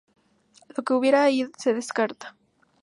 Lo 0.75 0.83
que 0.83 0.93
hubiera 0.95 1.21
ahí 1.25 1.45
se 1.59 1.75
descarta. 1.75 2.35